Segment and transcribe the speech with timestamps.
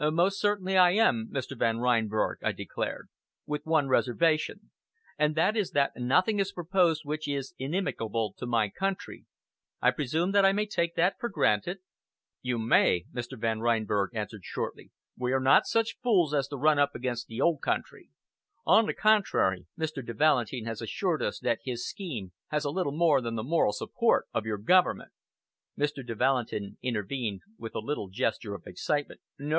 [0.11, 1.55] "Most certainly I am, Mr.
[1.55, 3.07] Van Reinberg," I declared,
[3.45, 4.71] "with one reservation,
[5.15, 9.25] and that is that nothing is proposed which is inimical to my country.
[9.79, 11.81] I presume that I may take that for granted?"
[12.41, 13.37] "You may," Mr.
[13.39, 14.89] Van Reinberg answered shortly.
[15.15, 18.09] "We are not such fools as to run up against the old country.
[18.65, 20.03] On the contrary, Mr.
[20.03, 23.71] de Valentin has assured us that his scheme has a little more than the moral
[23.71, 25.11] support of your government."
[25.77, 26.03] Mr.
[26.03, 29.21] de Valentin intervened with a little gesture of excitement.
[29.37, 29.49] "No!"